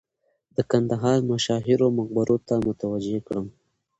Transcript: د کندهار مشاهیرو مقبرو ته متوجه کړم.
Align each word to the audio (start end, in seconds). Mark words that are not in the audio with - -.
د 0.55 0.57
کندهار 0.71 1.17
مشاهیرو 1.31 1.87
مقبرو 1.97 2.37
ته 2.47 2.53
متوجه 2.67 3.19
کړم. 3.27 3.47